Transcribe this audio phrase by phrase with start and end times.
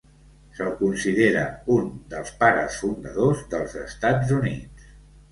[0.59, 1.43] Se'l considera
[1.73, 4.89] un dels pares fundadors dels Estats Units.